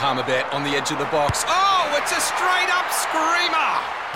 Palmerbet 0.00 0.50
on 0.54 0.62
the 0.62 0.70
edge 0.70 0.90
of 0.90 0.98
the 0.98 1.04
box. 1.04 1.44
Oh, 1.46 1.94
it's 2.00 2.10
a 2.10 2.20
straight 2.22 2.70
up 2.70 2.90
screamer! 2.90 3.60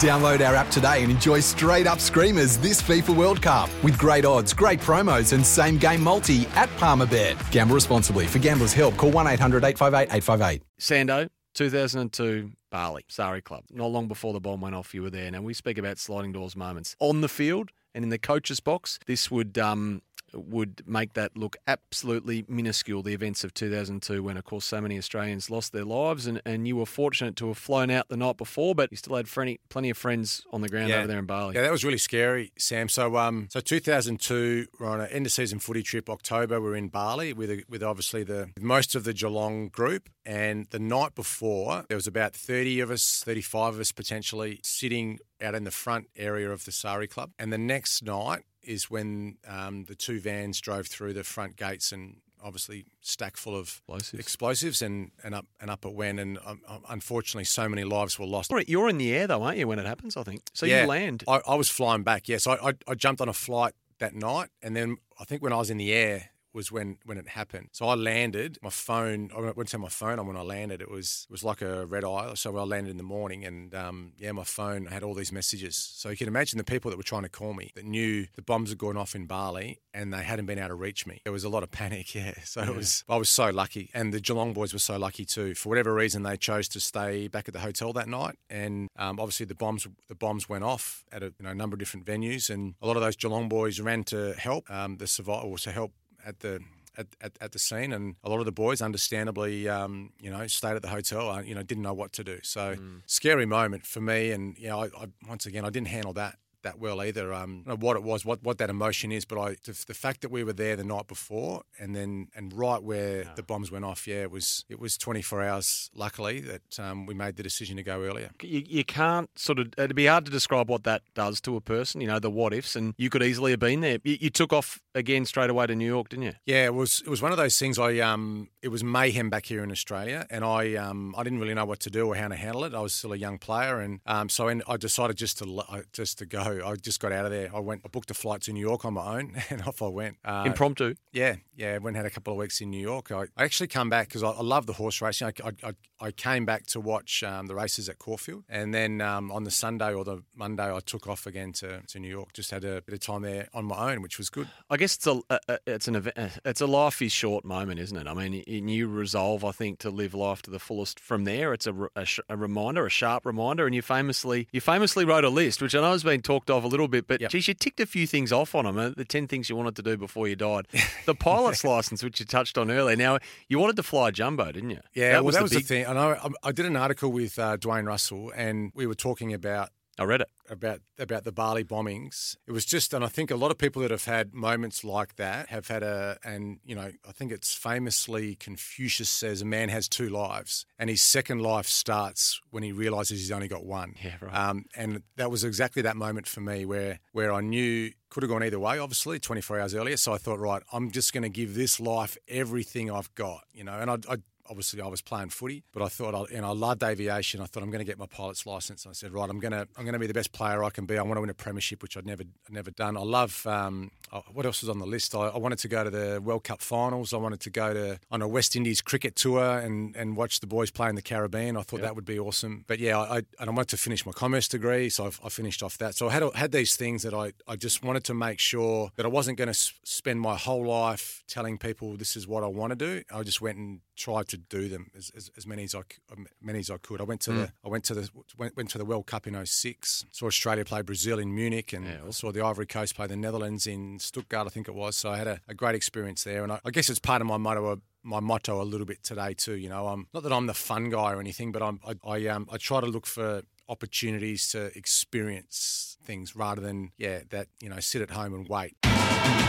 Download 0.00 0.40
our 0.48 0.54
app 0.54 0.70
today 0.70 1.02
and 1.02 1.12
enjoy 1.12 1.40
straight 1.40 1.86
up 1.86 2.00
screamers 2.00 2.56
this 2.56 2.80
FIFA 2.80 3.14
World 3.14 3.42
Cup 3.42 3.68
with 3.84 3.98
great 3.98 4.24
odds, 4.24 4.54
great 4.54 4.80
promos, 4.80 5.34
and 5.34 5.44
same 5.44 5.76
game 5.76 6.02
multi 6.02 6.46
at 6.54 6.70
Palmerbet. 6.78 7.36
Gamble 7.50 7.74
responsibly. 7.74 8.26
For 8.26 8.38
gamblers' 8.38 8.72
help, 8.72 8.96
call 8.96 9.10
1 9.10 9.26
800 9.26 9.64
858 9.64 10.16
858. 10.16 10.62
Sando, 10.80 11.28
2002, 11.52 12.52
Bali, 12.70 13.04
Sari 13.08 13.42
Club. 13.42 13.64
Not 13.70 13.90
long 13.90 14.08
before 14.08 14.32
the 14.32 14.40
bomb 14.40 14.62
went 14.62 14.74
off, 14.74 14.94
you 14.94 15.02
were 15.02 15.10
there. 15.10 15.30
Now, 15.30 15.42
we 15.42 15.52
speak 15.52 15.76
about 15.76 15.98
sliding 15.98 16.32
doors 16.32 16.56
moments 16.56 16.96
on 17.00 17.20
the 17.20 17.28
field 17.28 17.70
and 17.94 18.02
in 18.02 18.08
the 18.08 18.18
coach's 18.18 18.60
box. 18.60 18.98
This 19.04 19.30
would 19.30 19.58
um, 19.58 20.00
would 20.34 20.82
make 20.86 21.14
that 21.14 21.36
look 21.36 21.56
absolutely 21.66 22.44
minuscule, 22.48 23.02
the 23.02 23.14
events 23.14 23.44
of 23.44 23.54
2002, 23.54 24.22
when, 24.22 24.36
of 24.36 24.44
course, 24.44 24.64
so 24.66 24.80
many 24.80 24.98
Australians 24.98 25.50
lost 25.50 25.72
their 25.72 25.84
lives. 25.84 26.26
And, 26.26 26.42
and 26.44 26.66
you 26.68 26.76
were 26.76 26.86
fortunate 26.86 27.36
to 27.36 27.48
have 27.48 27.58
flown 27.58 27.90
out 27.90 28.08
the 28.08 28.16
night 28.16 28.36
before, 28.36 28.74
but 28.74 28.90
you 28.90 28.96
still 28.96 29.16
had 29.16 29.26
plenty, 29.26 29.60
plenty 29.68 29.90
of 29.90 29.96
friends 29.96 30.42
on 30.52 30.60
the 30.60 30.68
ground 30.68 30.88
Yeah. 30.90 30.98
over 30.98 31.06
there 31.06 31.18
in 31.18 31.26
Bali. 31.26 31.54
Yeah, 31.54 31.62
that 31.62 31.72
was 31.72 31.84
really 31.84 31.98
scary, 31.98 32.52
Sam. 32.58 32.88
So, 32.88 33.16
um, 33.16 33.48
so 33.50 33.60
2002, 33.60 34.66
we're 34.78 34.86
on 34.88 35.00
an 35.00 35.08
end 35.10 35.26
of 35.26 35.32
season 35.32 35.58
footy 35.58 35.82
trip. 35.82 36.08
October, 36.10 36.60
we're 36.60 36.76
in 36.76 36.88
Bali 36.88 37.32
with 37.32 37.62
with 37.68 37.82
obviously 37.82 38.22
the 38.24 38.50
with 38.54 38.62
most 38.64 38.94
of 38.94 39.04
the 39.04 39.12
Geelong 39.12 39.68
group. 39.68 40.08
And 40.24 40.66
the 40.70 40.78
night 40.80 41.14
before, 41.14 41.84
there 41.88 41.96
was 41.96 42.06
about 42.08 42.34
30 42.34 42.80
of 42.80 42.90
us, 42.90 43.22
35 43.24 43.74
of 43.74 43.80
us 43.80 43.92
potentially 43.92 44.60
sitting 44.64 45.18
out 45.40 45.54
in 45.54 45.64
the 45.64 45.70
front 45.70 46.08
area 46.16 46.50
of 46.50 46.64
the 46.64 46.72
Sari 46.72 47.06
Club. 47.06 47.30
And 47.38 47.52
the 47.52 47.58
next 47.58 48.02
night 48.02 48.42
is 48.66 48.90
when 48.90 49.36
um, 49.46 49.84
the 49.84 49.94
two 49.94 50.20
vans 50.20 50.60
drove 50.60 50.86
through 50.86 51.12
the 51.14 51.24
front 51.24 51.56
gates 51.56 51.92
and 51.92 52.16
obviously 52.44 52.84
stack 53.00 53.36
full 53.36 53.56
of 53.56 53.68
Explosives. 53.88 54.20
explosives 54.20 54.82
and, 54.82 55.10
and 55.24 55.34
up 55.34 55.46
and 55.60 55.70
up 55.70 55.84
it 55.84 55.92
went. 55.94 56.20
And 56.20 56.38
um, 56.44 56.60
unfortunately, 56.88 57.44
so 57.44 57.68
many 57.68 57.82
lives 57.84 58.18
were 58.18 58.26
lost. 58.26 58.50
You're- 58.50 58.64
You're 58.68 58.88
in 58.88 58.98
the 58.98 59.12
air, 59.14 59.26
though, 59.26 59.42
aren't 59.42 59.58
you, 59.58 59.66
when 59.66 59.78
it 59.78 59.86
happens, 59.86 60.16
I 60.16 60.22
think? 60.22 60.42
So 60.52 60.66
Yeah. 60.66 60.82
you 60.82 60.88
land. 60.88 61.24
I, 61.26 61.40
I 61.46 61.54
was 61.54 61.68
flying 61.68 62.02
back. 62.02 62.28
Yes, 62.28 62.46
I, 62.46 62.54
I 62.54 62.72
I 62.86 62.94
jumped 62.94 63.20
on 63.20 63.28
a 63.28 63.32
flight 63.32 63.72
that 63.98 64.14
night, 64.14 64.50
and 64.62 64.76
then 64.76 64.98
I 65.18 65.24
think 65.24 65.42
when 65.42 65.52
I 65.52 65.56
was 65.56 65.70
in 65.70 65.78
the 65.78 65.92
air 65.92 66.30
was 66.56 66.72
when 66.72 66.96
when 67.04 67.18
it 67.18 67.28
happened. 67.28 67.68
So 67.72 67.86
I 67.86 67.94
landed. 67.94 68.58
My 68.62 68.70
phone. 68.70 69.30
I 69.36 69.52
went 69.52 69.68
to 69.68 69.78
my 69.78 69.90
phone 69.90 70.18
on 70.18 70.26
when 70.26 70.36
I 70.36 70.42
landed. 70.42 70.80
It 70.80 70.90
was 70.90 71.26
it 71.28 71.32
was 71.32 71.44
like 71.44 71.62
a 71.62 71.86
red 71.86 72.02
eye. 72.02 72.32
So 72.34 72.56
I 72.56 72.64
landed 72.64 72.90
in 72.90 72.96
the 72.96 73.04
morning, 73.04 73.44
and 73.44 73.74
um, 73.74 74.12
yeah, 74.18 74.32
my 74.32 74.42
phone 74.42 74.86
had 74.86 75.02
all 75.02 75.14
these 75.14 75.30
messages. 75.30 75.76
So 75.76 76.08
you 76.08 76.16
can 76.16 76.26
imagine 76.26 76.56
the 76.58 76.64
people 76.64 76.90
that 76.90 76.96
were 76.96 77.04
trying 77.04 77.22
to 77.22 77.28
call 77.28 77.52
me 77.54 77.70
that 77.76 77.84
knew 77.84 78.26
the 78.34 78.42
bombs 78.42 78.70
had 78.70 78.78
gone 78.78 78.96
off 78.96 79.14
in 79.14 79.26
Bali, 79.26 79.80
and 79.94 80.12
they 80.12 80.24
hadn't 80.24 80.46
been 80.46 80.58
able 80.58 80.68
to 80.68 80.74
reach 80.74 81.06
me. 81.06 81.20
There 81.24 81.32
was 81.32 81.44
a 81.44 81.48
lot 81.48 81.62
of 81.62 81.70
panic. 81.70 82.06
Yeah. 82.16 82.32
So 82.44 82.62
it 82.62 82.74
was. 82.74 83.04
I 83.10 83.16
was 83.16 83.28
so 83.28 83.50
lucky, 83.50 83.90
and 83.92 84.12
the 84.14 84.20
Geelong 84.20 84.54
boys 84.54 84.72
were 84.72 84.78
so 84.78 84.96
lucky 84.96 85.26
too. 85.26 85.54
For 85.54 85.68
whatever 85.68 85.92
reason, 85.92 86.22
they 86.22 86.38
chose 86.38 86.66
to 86.68 86.80
stay 86.80 87.28
back 87.28 87.46
at 87.46 87.52
the 87.52 87.60
hotel 87.60 87.92
that 87.92 88.08
night, 88.08 88.36
and 88.48 88.88
um, 88.96 89.20
obviously 89.20 89.44
the 89.44 89.54
bombs 89.54 89.86
the 90.08 90.14
bombs 90.14 90.48
went 90.48 90.64
off 90.64 91.04
at 91.12 91.22
a 91.22 91.26
you 91.26 91.44
know, 91.44 91.52
number 91.52 91.74
of 91.74 91.78
different 91.78 92.06
venues, 92.06 92.48
and 92.48 92.74
a 92.80 92.86
lot 92.86 92.96
of 92.96 93.02
those 93.02 93.16
Geelong 93.16 93.50
boys 93.50 93.80
ran 93.80 94.04
to 94.04 94.32
help 94.38 94.70
um, 94.70 94.96
the 94.96 95.06
survival 95.06 95.56
to 95.58 95.72
help 95.72 95.92
at 96.26 96.40
the. 96.40 96.60
At, 96.98 97.08
at, 97.20 97.32
at 97.42 97.52
the 97.52 97.58
scene, 97.58 97.92
and 97.92 98.16
a 98.24 98.30
lot 98.30 98.38
of 98.38 98.46
the 98.46 98.52
boys, 98.52 98.80
understandably, 98.80 99.68
um, 99.68 100.12
you 100.18 100.30
know, 100.30 100.46
stayed 100.46 100.76
at 100.76 100.80
the 100.80 100.88
hotel. 100.88 101.28
Uh, 101.28 101.42
you 101.42 101.54
know, 101.54 101.62
didn't 101.62 101.82
know 101.82 101.92
what 101.92 102.14
to 102.14 102.24
do. 102.24 102.38
So, 102.42 102.74
scary 103.04 103.44
moment 103.44 103.84
for 103.84 104.00
me. 104.00 104.30
And 104.30 104.56
you 104.56 104.68
know, 104.68 104.80
I, 104.80 104.86
I, 104.86 105.06
once 105.28 105.44
again, 105.44 105.66
I 105.66 105.68
didn't 105.68 105.88
handle 105.88 106.14
that 106.14 106.38
that 106.66 106.78
well 106.78 107.00
either. 107.00 107.32
Um, 107.32 107.62
I 107.66 107.70
don't 107.70 107.80
know 107.80 107.86
what 107.86 107.96
it 107.96 108.02
was, 108.02 108.24
what, 108.24 108.42
what 108.42 108.58
that 108.58 108.70
emotion 108.70 109.12
is, 109.12 109.24
but 109.24 109.38
I 109.38 109.56
the, 109.64 109.84
the 109.86 109.94
fact 109.94 110.20
that 110.20 110.30
we 110.30 110.44
were 110.44 110.52
there 110.52 110.76
the 110.76 110.84
night 110.84 111.06
before, 111.06 111.62
and 111.78 111.94
then 111.94 112.28
and 112.34 112.52
right 112.52 112.82
where 112.82 113.32
the 113.34 113.42
bombs 113.42 113.70
went 113.70 113.84
off, 113.84 114.06
yeah, 114.06 114.22
it 114.22 114.30
was 114.30 114.64
it 114.68 114.78
was 114.78 114.96
24 114.98 115.42
hours. 115.42 115.90
Luckily, 115.94 116.40
that 116.40 116.78
um, 116.78 117.06
we 117.06 117.14
made 117.14 117.36
the 117.36 117.42
decision 117.42 117.76
to 117.76 117.82
go 117.82 118.02
earlier. 118.02 118.30
you, 118.42 118.62
you 118.66 118.84
can't 118.84 119.30
sort 119.38 119.58
of 119.58 119.68
it'd 119.78 119.96
be 119.96 120.06
hard 120.06 120.24
to 120.26 120.30
describe 120.30 120.68
what 120.68 120.84
that 120.84 121.02
does 121.14 121.40
to 121.40 121.56
a 121.56 121.60
person 121.60 122.00
you 122.00 122.06
know 122.06 122.18
the 122.18 122.30
what 122.30 122.52
ifs 122.52 122.76
and 122.76 122.94
you 122.98 123.10
could 123.10 123.22
easily 123.22 123.50
have 123.50 123.60
been 123.60 123.80
there 123.80 123.98
you, 124.04 124.16
you 124.20 124.30
took 124.30 124.52
off 124.52 124.80
again 124.94 125.24
straight 125.24 125.50
away 125.50 125.66
to 125.66 125.74
new 125.74 125.86
york 125.86 126.08
didn't 126.08 126.24
you 126.24 126.32
Yeah, 126.46 126.64
it 126.66 126.74
was 126.74 127.02
it 127.04 127.08
was 127.08 127.22
one 127.22 127.32
of 127.32 127.38
those 127.38 127.58
things. 127.58 127.78
I 127.78 127.98
um, 127.98 128.48
it 128.62 128.68
was 128.68 128.82
mayhem 128.82 129.30
back 129.30 129.46
here 129.46 129.62
in 129.62 129.70
Australia, 129.70 130.26
and 130.30 130.44
I 130.44 130.74
um, 130.74 131.14
I 131.16 131.22
didn't 131.22 131.40
really 131.40 131.54
know 131.54 131.64
what 131.64 131.80
to 131.80 131.90
do 131.90 132.06
or 132.06 132.14
how 132.14 132.28
to 132.28 132.36
handle 132.36 132.64
it. 132.64 132.74
I 132.74 132.80
was 132.80 132.94
still 132.94 133.12
a 133.12 133.16
young 133.16 133.38
player, 133.38 133.80
and 133.80 134.00
um, 134.06 134.28
so 134.28 134.48
I, 134.48 134.60
I 134.68 134.76
decided 134.76 135.16
just 135.16 135.38
to 135.38 135.84
just 135.92 136.18
to 136.18 136.26
go. 136.26 136.55
I 136.64 136.76
just 136.76 137.00
got 137.00 137.12
out 137.12 137.24
of 137.24 137.30
there. 137.30 137.50
I 137.54 137.60
went, 137.60 137.82
I 137.84 137.88
booked 137.88 138.10
a 138.10 138.14
flight 138.14 138.42
to 138.42 138.52
New 138.52 138.60
York 138.60 138.84
on 138.84 138.94
my 138.94 139.18
own, 139.18 139.36
and 139.50 139.62
off 139.62 139.82
I 139.82 139.88
went. 139.88 140.16
Uh, 140.24 140.44
impromptu 140.46 140.94
yeah, 141.12 141.36
yeah. 141.56 141.78
Went 141.78 141.88
and 141.88 141.96
had 141.96 142.06
a 142.06 142.10
couple 142.10 142.32
of 142.32 142.38
weeks 142.38 142.60
in 142.60 142.70
New 142.70 142.80
York. 142.80 143.10
I, 143.10 143.24
I 143.36 143.44
actually 143.44 143.68
come 143.68 143.88
back 143.88 144.08
because 144.08 144.22
I, 144.22 144.30
I 144.30 144.42
love 144.42 144.66
the 144.66 144.74
horse 144.74 145.00
racing. 145.00 145.28
I, 145.28 145.50
I, 145.62 145.72
I, 146.00 146.10
came 146.10 146.44
back 146.44 146.66
to 146.66 146.80
watch 146.80 147.22
um, 147.22 147.46
the 147.46 147.54
races 147.54 147.88
at 147.88 147.98
Caulfield, 147.98 148.44
and 148.48 148.74
then 148.74 149.00
um, 149.00 149.32
on 149.32 149.44
the 149.44 149.50
Sunday 149.50 149.92
or 149.94 150.04
the 150.04 150.22
Monday, 150.34 150.72
I 150.72 150.80
took 150.80 151.06
off 151.06 151.26
again 151.26 151.52
to, 151.54 151.82
to 151.88 151.98
New 151.98 152.08
York. 152.08 152.32
Just 152.32 152.50
had 152.50 152.64
a 152.64 152.82
bit 152.82 152.94
of 152.94 153.00
time 153.00 153.22
there 153.22 153.48
on 153.54 153.64
my 153.64 153.92
own, 153.92 154.02
which 154.02 154.18
was 154.18 154.30
good. 154.30 154.48
I 154.68 154.76
guess 154.76 154.96
it's 154.96 155.06
a, 155.06 155.20
it's 155.66 155.88
an 155.88 155.96
event, 155.96 156.18
it's 156.44 156.60
a 156.60 156.66
life 156.66 157.00
is 157.02 157.12
short 157.12 157.44
moment, 157.44 157.80
isn't 157.80 157.96
it? 157.96 158.06
I 158.06 158.14
mean, 158.14 158.44
and 158.46 158.70
you 158.70 158.88
resolve, 158.88 159.44
I 159.44 159.52
think, 159.52 159.78
to 159.80 159.90
live 159.90 160.14
life 160.14 160.42
to 160.42 160.50
the 160.50 160.58
fullest. 160.58 161.00
From 161.00 161.24
there, 161.24 161.52
it's 161.52 161.66
a, 161.66 161.74
a, 161.94 162.04
sh- 162.04 162.20
a 162.28 162.36
reminder, 162.36 162.86
a 162.86 162.90
sharp 162.90 163.26
reminder. 163.26 163.66
And 163.66 163.74
you 163.74 163.82
famously, 163.82 164.48
you 164.52 164.60
famously 164.60 165.04
wrote 165.04 165.24
a 165.24 165.28
list, 165.28 165.62
which 165.62 165.74
I 165.74 165.80
know 165.80 165.92
has 165.92 166.02
been 166.02 166.22
talked 166.22 166.45
of 166.50 166.64
a 166.64 166.68
little 166.68 166.88
bit, 166.88 167.06
but 167.06 167.20
Yep. 167.20 167.30
geez, 167.30 167.48
you 167.48 167.54
ticked 167.54 167.80
a 167.80 167.86
few 167.86 168.06
things 168.06 168.32
off 168.32 168.54
on 168.54 168.64
them. 168.64 168.78
uh, 168.78 168.90
The 168.96 169.04
ten 169.04 169.26
things 169.28 169.48
you 169.48 169.56
wanted 169.56 169.76
to 169.76 169.82
do 169.82 169.96
before 169.96 170.28
you 170.28 170.36
died. 170.36 170.66
The 171.06 171.14
pilot's 171.14 171.62
license, 171.64 172.02
which 172.02 172.18
you 172.20 172.26
touched 172.26 172.58
on 172.58 172.70
earlier. 172.70 172.96
Now, 172.96 173.18
you 173.48 173.58
wanted 173.58 173.76
to 173.76 173.82
fly 173.82 174.08
a 174.08 174.12
jumbo, 174.12 174.50
didn't 174.52 174.70
you? 174.70 174.80
Yeah, 174.94 175.20
well, 175.20 175.32
that 175.32 175.42
was 175.42 175.52
the 175.52 175.60
thing. 175.60 175.86
I 175.86 175.92
know. 175.92 176.10
I, 176.22 176.48
I 176.48 176.52
did 176.52 176.66
an 176.66 176.76
article 176.76 177.12
with 177.12 177.38
uh, 177.38 177.56
Dwayne 177.56 177.86
Russell, 177.86 178.32
and 178.36 178.72
we 178.74 178.86
were 178.86 178.94
talking 178.94 179.32
about 179.32 179.70
I 179.98 180.04
read 180.04 180.20
it. 180.20 180.28
about 180.48 180.80
about 180.98 181.24
the 181.24 181.32
Bali 181.32 181.64
bombings. 181.64 182.36
It 182.46 182.52
was 182.52 182.64
just, 182.64 182.94
and 182.94 183.04
I 183.04 183.08
think 183.08 183.30
a 183.30 183.36
lot 183.36 183.50
of 183.50 183.58
people 183.58 183.82
that 183.82 183.90
have 183.90 184.04
had 184.04 184.34
moments 184.34 184.84
like 184.84 185.16
that 185.16 185.48
have 185.48 185.68
had 185.68 185.82
a, 185.82 186.18
and 186.24 186.58
you 186.64 186.74
know, 186.74 186.90
I 187.06 187.12
think 187.12 187.32
it's 187.32 187.54
famously 187.54 188.34
Confucius 188.34 189.10
says 189.10 189.42
a 189.42 189.44
man 189.44 189.68
has 189.68 189.88
two 189.88 190.08
lives, 190.08 190.66
and 190.78 190.90
his 190.90 191.02
second 191.02 191.40
life 191.40 191.66
starts 191.66 192.40
when 192.50 192.62
he 192.62 192.72
realizes 192.72 193.20
he's 193.20 193.32
only 193.32 193.48
got 193.48 193.64
one. 193.64 193.94
Yeah, 194.02 194.16
right. 194.20 194.34
Um, 194.34 194.66
and 194.76 195.02
that 195.16 195.30
was 195.30 195.44
exactly 195.44 195.82
that 195.82 195.96
moment 195.96 196.26
for 196.26 196.40
me 196.40 196.64
where 196.64 197.00
where 197.12 197.32
I 197.32 197.40
knew 197.40 197.92
could 198.10 198.22
have 198.22 198.30
gone 198.30 198.44
either 198.44 198.60
way. 198.60 198.78
Obviously, 198.78 199.18
24 199.18 199.60
hours 199.60 199.74
earlier. 199.74 199.96
So 199.96 200.12
I 200.12 200.18
thought, 200.18 200.38
right, 200.38 200.62
I'm 200.72 200.90
just 200.90 201.12
going 201.12 201.22
to 201.22 201.28
give 201.28 201.54
this 201.54 201.80
life 201.80 202.16
everything 202.28 202.90
I've 202.90 203.14
got, 203.14 203.44
you 203.52 203.64
know, 203.64 203.74
and 203.74 203.90
I. 203.90 203.96
I 204.08 204.16
Obviously, 204.48 204.80
I 204.80 204.86
was 204.86 205.02
playing 205.02 205.30
footy, 205.30 205.62
but 205.72 205.82
I 205.82 205.88
thought, 205.88 206.14
I, 206.14 206.34
and 206.34 206.44
I 206.44 206.50
loved 206.50 206.82
aviation. 206.82 207.40
I 207.40 207.46
thought 207.46 207.62
I'm 207.62 207.70
going 207.70 207.80
to 207.80 207.84
get 207.84 207.98
my 207.98 208.06
pilot's 208.06 208.46
license. 208.46 208.84
And 208.84 208.90
I 208.90 208.94
said, 208.94 209.12
right, 209.12 209.28
I'm 209.28 209.40
going 209.40 209.52
to, 209.52 209.66
I'm 209.76 209.84
going 209.84 209.92
to 209.94 209.98
be 209.98 210.06
the 210.06 210.14
best 210.14 210.32
player 210.32 210.64
I 210.64 210.70
can 210.70 210.86
be. 210.86 210.98
I 210.98 211.02
want 211.02 211.16
to 211.16 211.20
win 211.20 211.30
a 211.30 211.34
premiership, 211.34 211.82
which 211.82 211.96
I'd 211.96 212.06
never, 212.06 212.24
never 212.50 212.70
done. 212.70 212.96
I 212.96 213.00
love. 213.00 213.46
Um, 213.46 213.90
oh, 214.12 214.22
what 214.32 214.46
else 214.46 214.62
was 214.62 214.68
on 214.68 214.78
the 214.78 214.86
list? 214.86 215.14
I, 215.14 215.28
I 215.28 215.38
wanted 215.38 215.58
to 215.60 215.68
go 215.68 215.84
to 215.84 215.90
the 215.90 216.20
World 216.22 216.44
Cup 216.44 216.60
finals. 216.60 217.12
I 217.12 217.18
wanted 217.18 217.40
to 217.40 217.50
go 217.50 217.74
to 217.74 217.98
on 218.10 218.22
a 218.22 218.28
West 218.28 218.56
Indies 218.56 218.80
cricket 218.80 219.16
tour 219.16 219.58
and 219.58 219.94
and 219.96 220.16
watch 220.16 220.40
the 220.40 220.46
boys 220.46 220.70
play 220.70 220.88
in 220.88 220.94
the 220.94 221.02
Caribbean. 221.02 221.56
I 221.56 221.62
thought 221.62 221.80
that 221.80 221.94
would 221.94 222.04
be 222.04 222.18
awesome. 222.18 222.64
But 222.66 222.78
yeah, 222.78 222.98
I, 222.98 223.16
I 223.16 223.22
and 223.40 223.50
I 223.50 223.52
wanted 223.52 223.68
to 223.68 223.76
finish 223.76 224.04
my 224.06 224.12
commerce 224.12 224.48
degree, 224.48 224.88
so 224.88 225.06
I, 225.06 225.10
I 225.26 225.28
finished 225.28 225.62
off 225.62 225.78
that. 225.78 225.94
So 225.94 226.08
I 226.08 226.12
had 226.12 226.22
had 226.34 226.52
these 226.52 226.76
things 226.76 227.02
that 227.02 227.14
I, 227.14 227.32
I 227.48 227.56
just 227.56 227.82
wanted 227.82 228.04
to 228.04 228.14
make 228.14 228.38
sure 228.38 228.90
that 228.96 229.06
I 229.06 229.08
wasn't 229.08 229.38
going 229.38 229.46
to 229.46 229.50
s- 229.50 229.72
spend 229.84 230.20
my 230.20 230.36
whole 230.36 230.66
life 230.66 231.22
telling 231.26 231.58
people 231.58 231.96
this 231.96 232.16
is 232.16 232.26
what 232.26 232.42
I 232.44 232.46
want 232.46 232.70
to 232.70 232.76
do. 232.76 233.02
I 233.12 233.22
just 233.22 233.40
went 233.40 233.58
and 233.58 233.80
tried 233.96 234.28
to 234.28 234.36
do 234.36 234.68
them 234.68 234.90
as, 234.96 235.10
as, 235.16 235.30
as 235.36 235.46
many 235.46 235.64
as 235.64 235.74
I 235.74 235.80
um, 236.12 236.26
many 236.40 236.58
as 236.60 236.70
I 236.70 236.76
could. 236.78 237.00
I 237.00 237.04
went 237.04 237.20
to 237.22 237.32
the 237.32 237.52
I 237.64 237.68
went 237.68 237.84
to 237.84 237.94
the 237.94 238.08
went, 238.36 238.56
went 238.56 238.70
to 238.70 238.78
the 238.78 238.84
World 238.84 239.06
Cup 239.06 239.26
in 239.26 239.44
06. 239.44 240.04
Saw 240.12 240.26
Australia 240.26 240.64
play 240.64 240.82
Brazil 240.82 241.18
in 241.18 241.34
Munich, 241.34 241.72
and 241.72 241.86
I 242.06 242.10
saw 242.10 242.30
the 242.32 242.42
Ivory 242.42 242.66
Coast 242.66 242.94
play 242.94 243.06
the 243.06 243.16
Netherlands 243.16 243.66
in 243.66 243.98
Stuttgart, 243.98 244.46
I 244.46 244.50
think 244.50 244.68
it 244.68 244.74
was. 244.74 244.96
So 244.96 245.10
I 245.10 245.16
had 245.16 245.26
a, 245.26 245.40
a 245.48 245.54
great 245.54 245.74
experience 245.74 246.24
there, 246.24 246.42
and 246.42 246.52
I, 246.52 246.60
I 246.64 246.70
guess 246.70 246.88
it's 246.90 247.00
part 247.00 247.20
of 247.20 247.26
my 247.26 247.36
motto. 247.36 247.80
My 248.02 248.20
motto 248.20 248.62
a 248.62 248.64
little 248.64 248.86
bit 248.86 249.02
today 249.02 249.34
too. 249.34 249.56
You 249.56 249.68
know, 249.68 249.88
I'm 249.88 250.06
not 250.14 250.22
that 250.22 250.32
I'm 250.32 250.46
the 250.46 250.54
fun 250.54 250.90
guy 250.90 251.12
or 251.12 251.20
anything, 251.20 251.50
but 251.50 251.60
I'm 251.62 251.80
I, 251.84 252.08
I 252.08 252.26
um 252.28 252.48
I 252.52 252.56
try 252.56 252.80
to 252.80 252.86
look 252.86 253.06
for 253.06 253.42
opportunities 253.68 254.48
to 254.50 254.76
experience 254.76 255.96
things 256.04 256.36
rather 256.36 256.60
than 256.60 256.92
yeah 256.98 257.20
that 257.30 257.48
you 257.60 257.68
know 257.68 257.80
sit 257.80 258.02
at 258.02 258.10
home 258.10 258.34
and 258.34 258.48
wait. 258.48 258.76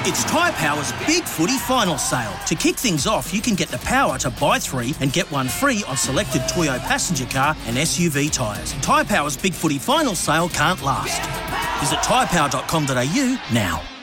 It's 0.10 0.24
Tyre 0.24 0.54
Power's 0.54 0.94
Big 1.06 1.24
Footy 1.24 1.58
Final 1.58 1.98
Sale. 1.98 2.34
To 2.48 2.56
kick 2.56 2.78
things 2.78 3.06
off, 3.08 3.34
you 3.34 3.42
can 3.42 3.56
get 3.56 3.68
the 3.68 3.78
power 3.80 4.18
to 4.20 4.30
buy 4.30 4.58
three 4.58 4.96
and 5.02 5.12
get 5.12 5.30
one 5.32 5.50
free 5.50 5.84
on 5.88 5.98
selected 5.98 6.48
Toyo 6.48 6.78
passenger 6.80 7.26
car 7.26 7.56
and 7.66 7.76
SUV 7.76 8.32
tyres. 8.32 8.72
Tyre 8.82 9.04
Power's 9.04 9.36
Big 9.36 9.54
Footy 9.54 9.78
Final 9.78 10.16
Sale 10.16 10.50
can't 10.50 10.82
last. 10.82 11.22
Visit 11.82 12.00
tyrepower.com.au 12.00 13.54
now. 13.54 13.97